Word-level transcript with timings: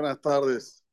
Buenas 0.00 0.20
tardes. 0.20 0.84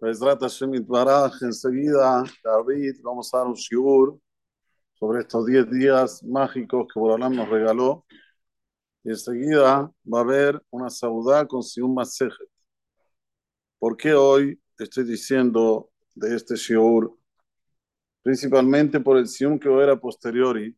Bezrat 0.00 0.40
Hashem 0.40 0.74
enseguida, 0.74 2.24
David, 2.42 2.96
vamos 3.04 3.32
a 3.32 3.38
dar 3.38 3.46
un 3.46 3.54
shiur 3.54 4.18
sobre 4.94 5.20
estos 5.20 5.46
10 5.46 5.70
días 5.70 6.20
mágicos 6.24 6.88
que 6.92 6.98
Boralam 6.98 7.36
nos 7.36 7.48
regaló. 7.48 8.04
Y 9.04 9.10
enseguida 9.10 9.88
va 10.04 10.18
a 10.18 10.22
haber 10.22 10.60
una 10.70 10.90
saudá 10.90 11.46
con 11.46 11.62
Sium 11.62 11.94
Masejet. 11.94 12.50
¿Por 13.78 13.96
qué 13.96 14.12
hoy 14.12 14.60
estoy 14.76 15.04
diciendo 15.04 15.90
de 16.16 16.34
este 16.34 16.56
shiur? 16.56 17.16
Principalmente 18.20 18.98
por 18.98 19.16
el 19.16 19.28
Sium 19.28 19.60
que 19.60 19.68
va 19.68 19.84
a 19.84 19.92
a 19.92 19.96
posteriori. 19.96 20.76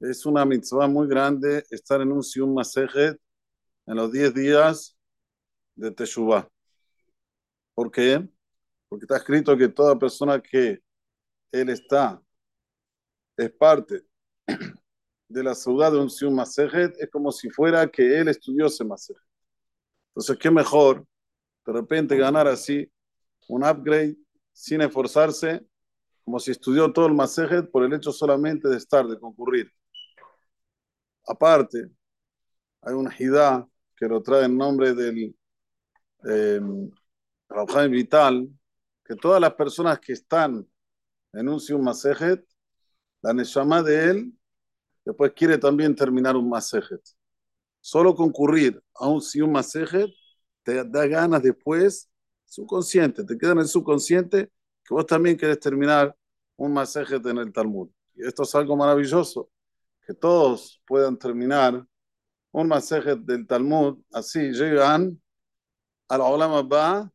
Es 0.00 0.26
una 0.26 0.44
mitzvah 0.44 0.88
muy 0.88 1.06
grande 1.06 1.64
estar 1.70 2.00
en 2.00 2.10
un 2.10 2.24
Sium 2.24 2.52
Masejet 2.54 3.20
en 3.86 3.94
los 3.94 4.10
10 4.10 4.34
días 4.34 4.97
de 5.78 5.90
Teshuvah. 5.92 6.48
¿Por 7.74 7.90
qué? 7.90 8.28
Porque 8.88 9.04
está 9.04 9.16
escrito 9.16 9.56
que 9.56 9.68
toda 9.68 9.98
persona 9.98 10.40
que 10.42 10.82
él 11.52 11.68
está 11.68 12.20
es 13.36 13.50
parte 13.52 14.04
de 15.28 15.42
la 15.44 15.54
ciudad 15.54 15.92
de 15.92 15.98
un 15.98 16.10
Sium 16.10 16.34
Masejet, 16.34 16.96
es 16.98 17.10
como 17.10 17.30
si 17.30 17.48
fuera 17.50 17.86
que 17.88 18.18
él 18.18 18.28
estudió 18.28 18.66
ese 18.66 18.84
Masejet. 18.84 19.22
Entonces, 20.10 20.36
qué 20.38 20.50
mejor 20.50 21.06
de 21.64 21.72
repente 21.72 22.16
ganar 22.16 22.48
así 22.48 22.90
un 23.48 23.64
upgrade 23.64 24.16
sin 24.52 24.80
esforzarse, 24.80 25.64
como 26.24 26.40
si 26.40 26.50
estudió 26.50 26.92
todo 26.92 27.06
el 27.06 27.14
Masejet 27.14 27.70
por 27.70 27.84
el 27.84 27.92
hecho 27.92 28.10
solamente 28.10 28.68
de 28.68 28.76
estar, 28.78 29.06
de 29.06 29.20
concurrir. 29.20 29.72
Aparte, 31.26 31.88
hay 32.80 32.94
una 32.94 33.14
hidá 33.16 33.68
que 33.96 34.08
lo 34.08 34.20
trae 34.22 34.46
en 34.46 34.56
nombre 34.56 34.94
del 34.94 35.37
eh, 36.24 36.60
Vital, 37.90 38.48
que 39.04 39.16
todas 39.16 39.40
las 39.40 39.54
personas 39.54 39.98
que 39.98 40.12
están 40.12 40.66
en 41.32 41.48
un 41.48 41.60
Sium 41.60 41.82
Masejet, 41.82 42.44
la 43.22 43.32
Neshama 43.32 43.82
de 43.82 44.10
él, 44.10 44.32
después 45.04 45.32
quiere 45.34 45.58
también 45.58 45.94
terminar 45.94 46.36
un 46.36 46.48
Masejet. 46.48 47.02
Solo 47.80 48.14
concurrir 48.14 48.82
a 48.94 49.08
un 49.08 49.20
Sium 49.20 49.50
Masejet 49.50 50.10
te 50.62 50.84
da 50.84 51.06
ganas 51.06 51.42
después, 51.42 52.10
subconsciente, 52.44 53.24
te 53.24 53.38
queda 53.38 53.52
en 53.52 53.60
el 53.60 53.68
subconsciente 53.68 54.50
que 54.84 54.94
vos 54.94 55.06
también 55.06 55.36
querés 55.36 55.60
terminar 55.60 56.14
un 56.56 56.72
Masejet 56.72 57.24
en 57.26 57.38
el 57.38 57.52
Talmud. 57.52 57.88
Y 58.14 58.26
esto 58.26 58.42
es 58.42 58.54
algo 58.54 58.76
maravilloso, 58.76 59.50
que 60.06 60.14
todos 60.14 60.82
puedan 60.86 61.16
terminar 61.18 61.86
un 62.52 62.68
Masejet 62.68 63.18
del 63.20 63.46
Talmud, 63.46 63.98
así 64.12 64.50
llegan 64.52 65.20
al 66.08 66.20
Olam 66.20 66.52
Abba 66.52 67.12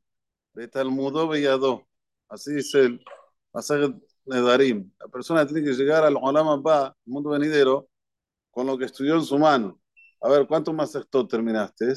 de 0.53 0.67
Talmudo 0.67 1.27
Beyado. 1.27 1.87
Así 2.29 2.53
dice 2.53 2.79
el 2.81 3.05
Masejet 3.53 3.95
Nedarim. 4.25 4.91
La 4.99 5.07
persona 5.07 5.45
tiene 5.45 5.63
que 5.63 5.73
llegar 5.73 6.03
al 6.03 6.15
Olam 6.17 6.47
Abba, 6.47 6.95
el 7.05 7.13
mundo 7.13 7.31
venidero, 7.31 7.89
con 8.51 8.67
lo 8.67 8.77
que 8.77 8.85
estudió 8.85 9.15
en 9.15 9.23
su 9.23 9.37
mano. 9.37 9.79
A 10.21 10.29
ver, 10.29 10.47
¿cuántos 10.47 10.73
Masejetot 10.73 11.29
terminaste? 11.29 11.93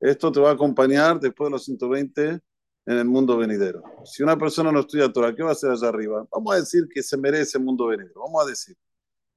Esto 0.00 0.32
te 0.32 0.40
va 0.40 0.50
a 0.50 0.54
acompañar 0.54 1.20
después 1.20 1.48
de 1.48 1.52
los 1.52 1.64
120 1.64 2.40
en 2.86 2.98
el 2.98 3.04
mundo 3.04 3.36
venidero. 3.36 3.82
Si 4.04 4.22
una 4.22 4.36
persona 4.36 4.72
no 4.72 4.80
estudia 4.80 5.12
Torah, 5.12 5.34
¿qué 5.34 5.42
va 5.42 5.50
a 5.50 5.52
hacer 5.52 5.70
allá 5.70 5.88
arriba? 5.88 6.26
Vamos 6.30 6.54
a 6.54 6.58
decir 6.58 6.88
que 6.92 7.02
se 7.02 7.16
merece 7.16 7.58
el 7.58 7.64
mundo 7.64 7.86
venidero. 7.86 8.20
Vamos 8.20 8.44
a 8.44 8.48
decir. 8.48 8.76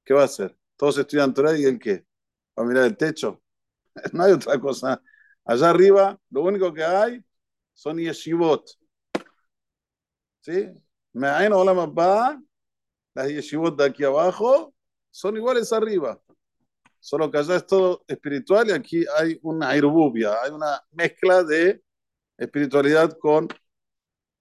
¿Qué 0.04 0.14
va 0.14 0.22
a 0.22 0.24
hacer? 0.26 0.56
Todos 0.76 0.98
estudian 0.98 1.34
Torah 1.34 1.56
y 1.58 1.64
el 1.64 1.78
qué? 1.78 2.06
¿Va 2.58 2.64
a 2.64 2.66
mirar 2.66 2.84
el 2.84 2.96
techo? 2.96 3.40
No 4.12 4.24
hay 4.24 4.32
otra 4.32 4.60
cosa. 4.60 5.00
Allá 5.46 5.70
arriba, 5.70 6.18
lo 6.30 6.42
único 6.42 6.74
que 6.74 6.82
hay 6.82 7.24
son 7.72 7.98
yeshivot. 7.98 8.68
¿Sí? 10.40 10.68
Me 11.12 11.28
hay 11.28 11.48
más 11.48 11.88
va, 11.88 12.42
las 13.14 13.28
yeshivot 13.28 13.76
de 13.78 13.84
aquí 13.84 14.02
abajo 14.02 14.74
son 15.10 15.36
iguales 15.36 15.72
arriba. 15.72 16.20
Solo 16.98 17.30
que 17.30 17.38
allá 17.38 17.56
es 17.56 17.66
todo 17.66 18.04
espiritual 18.08 18.68
y 18.68 18.72
aquí 18.72 19.04
hay 19.16 19.38
una 19.42 19.70
airbubia, 19.70 20.34
hay 20.42 20.50
una 20.50 20.82
mezcla 20.90 21.44
de 21.44 21.80
espiritualidad 22.36 23.16
con 23.16 23.46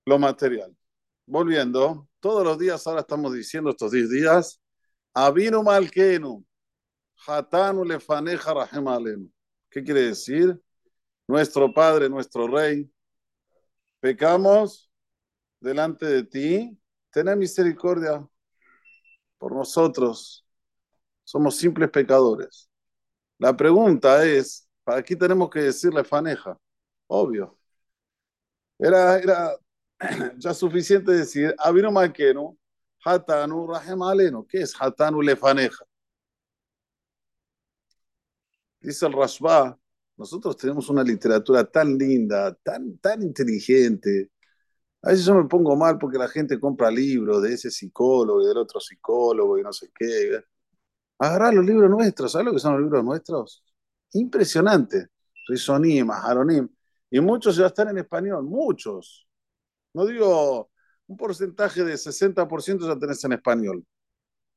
lo 0.06 0.18
material. 0.18 0.76
Volviendo, 1.28 2.08
todos 2.20 2.44
los 2.44 2.58
días 2.58 2.86
ahora 2.88 3.02
estamos 3.02 3.32
diciendo 3.34 3.70
estos 3.70 3.92
10 3.92 4.10
días, 4.10 4.60
Avinu 5.14 5.62
Malkenu, 5.62 6.44
Hatanu 7.28 7.86
Lefaneja. 7.86 8.70
¿Qué 9.70 9.84
quiere 9.84 10.02
decir? 10.02 10.60
Nuestro 11.28 11.74
Padre, 11.74 12.10
nuestro 12.10 12.48
Rey, 12.48 12.90
pecamos 14.00 14.92
delante 15.60 16.06
de 16.06 16.24
ti, 16.24 16.80
ten 17.12 17.38
misericordia 17.38 18.28
por 19.38 19.54
nosotros. 19.54 20.46
Somos 21.24 21.58
simples 21.58 21.90
pecadores. 21.90 22.70
La 23.40 23.56
pregunta 23.56 24.24
es, 24.26 24.70
¿para 24.84 25.04
qué 25.04 25.16
tenemos 25.16 25.50
que 25.50 25.62
decirle 25.62 26.04
faneja? 26.04 26.58
Obvio. 27.08 27.58
Era, 28.78 29.18
era 29.20 29.58
ya 30.38 30.54
suficiente 30.54 31.12
decir, 31.12 31.56
Avino 31.58 31.92
Malkenu, 31.92 32.58
Hatanu 33.04 33.68
Rahem 33.68 34.02
Alenu. 34.02 34.46
¿Qué 34.48 34.62
es 34.62 34.74
Hatanu 34.80 35.22
Lefaneja? 35.22 35.86
Dice 38.80 39.06
el 39.08 39.14
Rashba, 39.14 39.78
nosotros 40.18 40.58
tenemos 40.58 40.90
una 40.90 41.04
literatura 41.04 41.66
tan 41.66 41.98
linda, 41.98 42.54
tan, 42.64 42.98
tan 43.00 43.24
inteligente. 43.24 44.32
A 45.04 45.10
veces 45.10 45.26
yo 45.26 45.36
me 45.36 45.46
pongo 45.48 45.76
mal 45.76 45.98
porque 46.00 46.18
la 46.18 46.28
gente 46.30 46.60
compra 46.60 46.92
libros 46.92 47.42
de 47.44 47.54
ese 47.54 47.72
psicólogo 47.72 48.42
y 48.42 48.48
del 48.48 48.58
otro 48.58 48.80
psicólogo 48.80 49.58
y 49.60 49.64
no 49.64 49.74
sé 49.74 49.92
qué. 49.96 50.42
Agarrar 51.20 51.54
los 51.54 51.66
libros 51.66 51.90
nuestros, 51.90 52.32
¿sabes 52.32 52.46
lo 52.48 52.54
que 52.54 52.60
son 52.60 52.74
los 52.74 52.82
libros 52.84 53.04
nuestros? 53.04 53.64
Impresionante. 54.14 55.08
Rizonim, 55.48 56.10
Aharonim. 56.12 56.70
Y 57.10 57.20
muchos 57.22 57.56
ya 57.58 57.68
están 57.68 57.90
en 57.90 58.00
español, 58.00 58.44
muchos. 58.44 59.28
No 59.94 60.06
digo 60.06 60.72
un 61.08 61.18
porcentaje 61.18 61.84
de 61.84 61.98
60% 61.98 62.88
ya 62.88 63.00
tenés 63.00 63.24
en 63.24 63.34
español. 63.34 63.86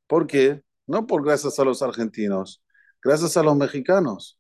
¿Por 0.07 0.27
qué? 0.27 0.63
No 0.87 1.07
por 1.07 1.25
gracias 1.25 1.59
a 1.59 1.65
los 1.65 1.83
argentinos, 1.83 2.63
gracias 3.03 3.37
a 3.37 3.43
los 3.43 3.57
mexicanos. 3.57 4.38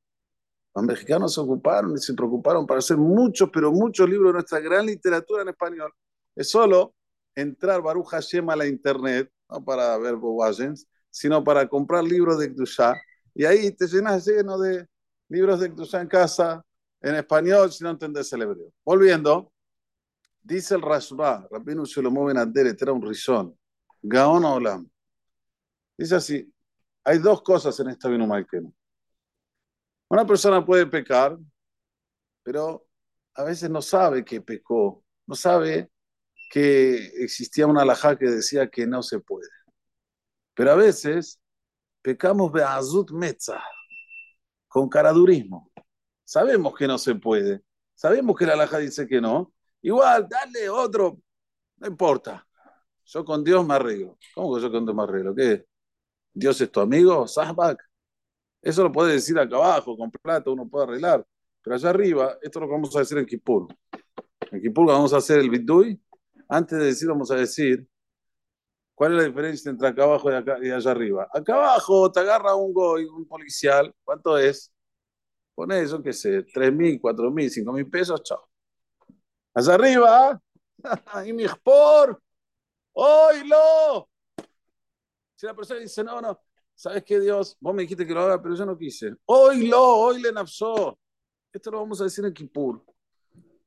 Los 0.79 0.87
mexicanos 0.87 1.35
se 1.35 1.41
ocuparon 1.41 1.93
y 1.95 1.99
se 1.99 2.15
preocuparon 2.15 2.65
para 2.65 2.79
hacer 2.79 2.97
muchos, 2.97 3.51
pero 3.53 3.73
muchos 3.73 4.09
libros 4.09 4.29
de 4.29 4.35
nuestra 4.35 4.61
gran 4.61 4.87
literatura 4.87 5.43
en 5.43 5.49
español. 5.49 5.93
Es 6.37 6.51
solo 6.51 6.95
entrar 7.35 7.83
Baruch 7.83 8.07
Hashem 8.07 8.49
a 8.49 8.55
la 8.55 8.65
internet, 8.65 9.29
no 9.51 9.65
para 9.65 9.99
ver 9.99 10.15
bobagens, 10.15 10.87
sino 11.11 11.43
para 11.43 11.69
comprar 11.69 12.05
libros 12.05 12.39
de 12.39 12.55
Kdusha. 12.55 12.95
Y 13.35 13.45
ahí 13.45 13.73
te 13.73 13.89
llenas 13.89 14.25
lleno 14.25 14.57
de 14.57 14.87
libros 15.29 15.59
de 15.59 15.69
Kdusha 15.69 16.01
en 16.01 16.07
casa, 16.07 16.65
en 17.01 17.17
español, 17.17 17.73
si 17.73 17.83
no 17.83 17.91
entendés 17.91 18.33
el 18.33 18.43
hebreo. 18.43 18.73
Volviendo, 18.85 19.53
dice 20.41 20.77
el 20.77 20.83
Rashba, 20.83 21.49
Rabino 21.51 21.87
Shlomo 21.87 22.27
Ben 22.27 22.39
Aderet, 22.39 22.81
era 22.81 22.93
un 22.93 23.03
rizón, 23.03 23.59
Gaon 24.01 24.45
Olam. 24.45 24.89
Dice 25.97 26.15
así, 26.15 26.55
hay 27.03 27.19
dos 27.19 27.43
cosas 27.43 27.81
en 27.81 27.89
esta 27.89 28.09
vino 28.09 28.29
Malkenu. 28.29 28.73
Una 30.09 30.27
persona 30.27 30.65
puede 30.65 30.87
pecar, 30.87 31.39
pero 32.43 32.87
a 33.35 33.45
veces 33.45 33.69
no 33.69 33.83
sabe 33.83 34.25
que 34.25 34.41
pecó, 34.41 35.05
no 35.27 35.35
sabe 35.35 35.91
que 36.51 36.97
existía 37.23 37.67
una 37.67 37.83
alajá 37.83 38.17
que 38.17 38.27
decía 38.27 38.69
que 38.71 38.87
no 38.87 39.03
se 39.03 39.21
puede. 39.21 39.49
Pero 40.55 40.73
a 40.73 40.77
veces 40.77 41.41
pecamos 42.03 42.53
azut 42.61 43.11
metza, 43.11 43.63
con 44.67 44.89
caradurismo. 44.89 45.71
Sabemos 46.25 46.75
que 46.75 46.87
no 46.87 46.99
se 46.99 47.15
puede, 47.15 47.63
sabemos 47.95 48.37
que 48.37 48.47
la 48.47 48.55
alajá 48.55 48.79
dice 48.79 49.07
que 49.07 49.21
no. 49.21 49.53
Igual, 49.83 50.27
dale 50.29 50.69
otro, 50.71 51.19
no 51.77 51.87
importa. 51.87 52.47
Yo 53.05 53.25
con 53.25 53.45
Dios 53.45 53.67
me 53.67 53.75
arreglo. 53.75 54.19
¿Cómo 54.35 54.55
que 54.55 54.63
yo 54.63 54.71
con 54.71 54.85
Dios 54.85 54.97
me 54.97 55.03
arreglo? 55.03 55.35
¿Qué? 55.35 55.67
¿Dios 56.33 56.61
es 56.61 56.71
tu 56.71 56.81
amigo? 56.81 57.27
Sahbak. 57.27 57.88
Eso 58.63 58.83
lo 58.83 58.93
puede 58.93 59.15
decir 59.15 59.39
acá 59.39 59.57
abajo, 59.57 59.97
con 59.97 60.11
plata, 60.11 60.51
uno 60.51 60.69
puede 60.69 60.85
arreglar. 60.87 61.27
Pero 61.63 61.77
allá 61.77 61.91
arriba, 61.91 62.39
esto 62.43 62.59
es 62.59 62.63
lo 62.63 62.67
que 62.67 62.73
vamos 62.73 62.97
a 62.97 63.01
decir 63.01 63.19
en 63.19 63.27
Kipur. 63.27 63.69
En 64.51 64.61
Kipur 64.61 64.87
vamos 64.87 65.13
a 65.13 65.19
hacer 65.19 65.41
el 65.41 65.51
bidui. 65.51 66.01
Antes 66.49 66.79
de 66.79 66.85
decir, 66.87 67.09
vamos 67.09 67.31
a 67.31 67.37
decir, 67.37 67.87
¿cuál 68.95 69.13
es 69.13 69.19
la 69.19 69.25
diferencia 69.25 69.71
entre 69.71 69.89
acá 69.89 70.05
abajo 70.05 70.31
y, 70.31 70.35
acá, 70.35 70.59
y 70.63 70.71
allá 70.71 70.91
arriba? 70.91 71.29
Acá 71.33 71.55
abajo 71.55 72.11
te 72.11 72.21
agarra 72.21 72.55
un 72.55 72.73
goy, 72.73 73.05
un 73.05 73.27
policial. 73.27 73.95
¿Cuánto 74.03 74.39
es? 74.39 74.73
Pone 75.55 75.81
eso, 75.81 76.03
qué 76.03 76.13
sé, 76.13 76.45
3 76.45 76.73
mil, 76.73 77.01
4 77.01 77.31
mil, 77.31 77.51
5 77.51 77.73
mil 77.73 77.89
pesos, 77.89 78.23
chao. 78.23 78.49
Allá 79.55 79.75
arriba, 79.75 80.41
y 81.27 81.33
mi 81.33 81.47
por, 81.63 82.23
oílo. 82.93 84.09
Si 85.35 85.47
la 85.47 85.55
persona 85.55 85.81
dice, 85.81 86.03
no, 86.05 86.21
no, 86.21 86.41
¿sabes 86.79 87.03
qué, 87.03 87.19
Dios? 87.19 87.57
Vos 87.61 87.75
me 87.75 87.83
dijiste 87.83 88.07
que 88.07 88.15
lo 88.15 88.21
haga, 88.21 88.41
pero 88.41 88.55
yo 88.55 88.65
no 88.65 88.79
quise. 88.79 89.17
Oílo, 89.25 89.83
oíle 89.83 90.33
nafsó. 90.33 90.97
Esto 91.53 91.73
lo 91.73 91.81
vamos 91.81 92.01
a 92.01 92.05
decir 92.05 92.25
en 92.25 92.33
Kippur. 92.33 92.85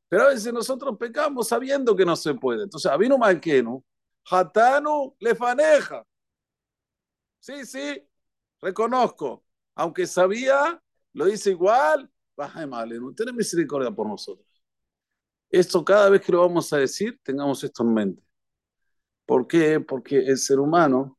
Pero 0.07 0.23
a 0.23 0.27
veces 0.27 0.53
nosotros 0.53 0.97
pecamos 0.97 1.49
sabiendo 1.49 1.95
que 1.95 2.05
no 2.05 2.15
se 2.15 2.33
puede. 2.33 2.63
Entonces, 2.63 2.89
Avino 2.89 3.17
Malkenu, 3.17 3.83
Hatanu 4.29 5.15
Lefaneja. 5.19 6.05
Sí, 7.39 7.65
sí, 7.65 8.01
reconozco. 8.61 9.43
Aunque 9.75 10.07
sabía, 10.07 10.81
lo 11.13 11.25
dice 11.25 11.51
igual, 11.51 12.09
baja 12.37 12.65
no 12.65 13.13
ten 13.13 13.35
misericordia 13.35 13.91
por 13.91 14.07
nosotros. 14.07 14.47
Esto 15.49 15.83
cada 15.83 16.09
vez 16.09 16.21
que 16.21 16.31
lo 16.31 16.41
vamos 16.41 16.71
a 16.71 16.77
decir, 16.77 17.19
tengamos 17.23 17.61
esto 17.63 17.83
en 17.83 17.93
mente. 17.93 18.23
¿Por 19.25 19.47
qué? 19.47 19.81
Porque 19.81 20.17
el 20.19 20.37
ser 20.37 20.59
humano 20.59 21.17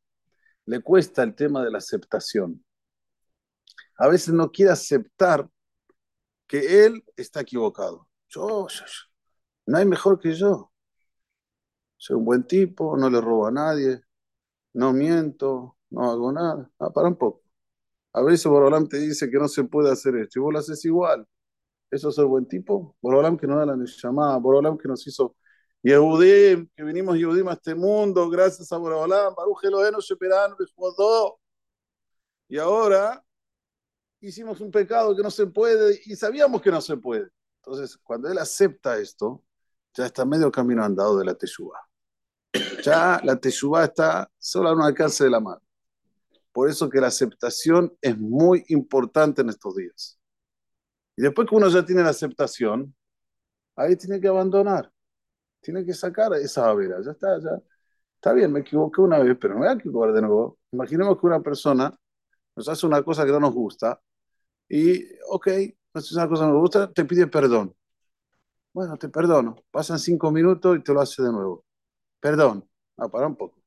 le 0.67 0.81
cuesta 0.81 1.23
el 1.23 1.35
tema 1.35 1.65
de 1.65 1.71
la 1.71 1.79
aceptación. 1.79 2.65
A 3.99 4.09
veces 4.09 4.35
no 4.35 4.51
quiere 4.51 4.73
aceptar 4.73 5.49
que 6.47 6.85
él 6.85 7.05
está 7.17 7.41
equivocado. 7.41 8.09
Yo, 8.29 8.69
yo, 8.69 8.85
no 9.67 9.79
hay 9.79 9.85
mejor 9.87 10.19
que 10.19 10.33
yo. 10.35 10.73
Soy 11.97 12.17
un 12.17 12.25
buen 12.25 12.45
tipo, 12.47 12.97
no 12.97 13.09
le 13.09 13.21
robo 13.21 13.47
a 13.47 13.51
nadie, 13.53 14.03
no 14.75 14.93
miento, 14.93 15.79
no 15.91 16.11
hago 16.11 16.33
nada. 16.33 16.71
Ah, 16.79 16.91
para 16.91 17.09
un 17.09 17.17
poco. 17.17 17.43
A 18.13 18.23
veces 18.23 18.47
Borolam 18.47 18.89
te 18.89 18.99
dice 18.99 19.31
que 19.31 19.39
no 19.39 19.49
se 19.49 19.65
puede 19.65 19.91
hacer 19.91 20.17
esto 20.17 20.39
y 20.39 20.43
vos 20.43 20.53
lo 20.53 20.59
haces 20.59 20.85
igual. 20.85 21.27
¿Eso 21.91 22.09
es 22.11 22.19
el 22.19 22.27
buen 22.27 22.47
tipo? 22.47 22.97
Borolam 23.03 23.37
que 23.39 23.47
nos 23.47 23.59
da 23.59 23.67
la 23.67 23.77
llamada, 23.85 24.37
Borolam 24.39 24.79
que 24.79 24.89
nos 24.89 25.07
hizo 25.07 25.37
Yehudim, 25.83 26.69
que 26.77 26.85
vinimos 26.85 27.17
Yehudim 27.17 27.49
a 27.49 27.55
este 27.55 27.75
mundo, 27.75 28.29
gracias 28.31 28.71
a 28.73 28.77
Borolam, 28.77 29.35
Baruch 29.35 29.65
Elohenu 29.65 30.01
Sheperanu 30.01 30.55
todo. 30.97 31.41
Y 32.49 32.59
ahora 32.59 33.25
hicimos 34.21 34.61
un 34.61 34.71
pecado 34.71 35.17
que 35.17 35.23
no 35.23 35.31
se 35.31 35.47
puede 35.47 36.01
y 36.05 36.15
sabíamos 36.15 36.63
que 36.63 36.71
no 36.71 36.81
se 36.81 36.97
puede. 36.97 37.31
Entonces, 37.65 37.97
cuando 37.99 38.31
él 38.31 38.39
acepta 38.39 38.99
esto, 38.99 39.43
ya 39.95 40.07
está 40.07 40.25
medio 40.25 40.51
camino 40.53 40.85
andado 40.85 41.19
de 41.19 41.25
la 41.25 41.35
Teshuvah. 41.35 41.81
Ya 42.85 43.21
la 43.25 43.37
Teshuvah 43.37 43.85
está 43.85 44.31
solo 44.39 44.69
a 44.69 44.75
un 44.75 44.83
alcance 44.83 45.25
de 45.25 45.31
la 45.31 45.41
mano. 45.41 45.63
Por 46.53 46.69
eso 46.69 46.89
que 46.89 47.01
la 47.01 47.07
aceptación 47.09 47.97
es 48.01 48.17
muy 48.19 48.65
importante 48.69 49.43
en 49.43 49.49
estos 49.49 49.75
días. 49.75 50.19
Y 51.17 51.23
después 51.23 51.49
que 51.49 51.57
uno 51.57 51.69
ya 51.69 51.85
tiene 51.85 52.03
la 52.03 52.11
aceptación, 52.11 52.95
ahí 53.77 53.97
tiene 53.97 54.21
que 54.21 54.29
abandonar. 54.29 54.93
Tiene 55.63 55.85
que 55.87 55.95
sacar 55.95 56.35
esa 56.35 56.67
babera. 56.67 57.01
Ya 57.03 57.13
está, 57.13 57.39
ya. 57.41 57.63
Está 58.17 58.33
bien, 58.35 58.53
me 58.53 58.61
equivoqué 58.61 59.01
una 59.03 59.19
vez, 59.21 59.37
pero 59.41 59.55
no 59.55 59.61
me 59.61 59.67
voy 59.67 59.75
a 59.75 59.79
equivocar 59.79 60.13
de 60.15 60.23
nuevo. 60.23 60.59
Imaginemos 60.73 61.21
que 61.21 61.27
una 61.27 61.41
persona 61.43 61.99
nos 62.57 62.69
hace 62.69 62.87
una 62.87 63.03
cosa 63.05 63.25
que 63.27 63.33
no 63.33 63.41
nos 63.41 63.55
gusta 63.55 64.01
y, 64.69 65.07
ok, 65.31 65.49
nos 65.95 66.05
hace 66.05 66.15
una 66.17 66.29
cosa 66.29 66.45
que 66.45 66.49
no 66.49 66.55
nos 66.55 66.63
gusta, 66.63 66.93
te 66.93 67.05
pide 67.07 67.27
perdón. 67.29 67.75
Bueno, 68.73 68.97
te 68.97 69.09
perdono. 69.09 69.57
Pasan 69.71 69.99
cinco 69.99 70.31
minutos 70.31 70.79
y 70.79 70.83
te 70.83 70.93
lo 70.95 71.01
hace 71.01 71.23
de 71.23 71.33
nuevo. 71.33 71.65
Perdón. 72.21 72.69
Ah, 72.97 73.09
para 73.09 73.27
un 73.27 73.37
poco. 73.37 73.63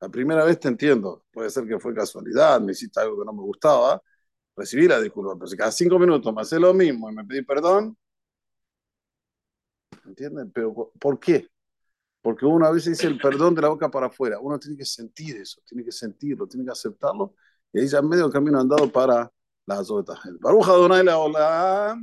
La 0.00 0.08
primera 0.08 0.44
vez 0.44 0.58
te 0.58 0.68
entiendo, 0.68 1.24
puede 1.30 1.50
ser 1.50 1.66
que 1.66 1.78
fue 1.78 1.94
casualidad, 1.94 2.58
me 2.60 2.72
hiciste 2.72 3.00
algo 3.00 3.18
que 3.18 3.26
no 3.26 3.32
me 3.34 3.42
gustaba, 3.42 4.02
recibí 4.56 4.88
la 4.88 5.00
disculpa, 5.00 5.34
pero 5.34 5.46
si 5.46 5.56
cada 5.56 5.70
cinco 5.72 5.98
minutos 5.98 6.34
me 6.34 6.40
hace 6.40 6.58
lo 6.58 6.72
mismo 6.74 7.10
y 7.10 7.14
me 7.14 7.24
pedí 7.24 7.42
perdón, 7.42 7.96
¿entienden? 10.10 10.50
Pero 10.52 10.92
¿por 11.00 11.18
qué? 11.18 11.48
Porque 12.22 12.44
uno 12.46 12.66
a 12.66 12.70
veces 12.70 12.98
dice 12.98 13.06
el 13.06 13.18
perdón 13.18 13.54
de 13.54 13.62
la 13.62 13.68
boca 13.68 13.90
para 13.90 14.06
afuera, 14.06 14.38
uno 14.40 14.58
tiene 14.58 14.76
que 14.76 14.84
sentir 14.84 15.36
eso, 15.36 15.60
tiene 15.66 15.84
que 15.84 15.92
sentirlo, 15.92 16.46
tiene 16.46 16.66
que 16.66 16.72
aceptarlo, 16.72 17.34
y 17.72 17.80
ahí 17.80 17.88
ya 17.88 18.02
medio 18.02 18.30
camino 18.30 18.60
andado 18.60 18.90
para 18.90 19.30
las 19.66 19.90
otras 19.90 20.20
gente. 20.22 20.38
Baruja 20.42 20.72
Donai 20.72 21.04
la 21.04 21.18
hola. 21.18 21.96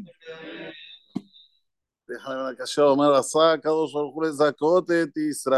Déjame 2.08 2.44
la 2.44 2.56
callado, 2.56 2.96
me 2.96 3.04
la 3.10 3.22
saca, 3.22 3.70
dos 3.70 3.94
orjules 3.94 4.38
zacote, 4.38 5.08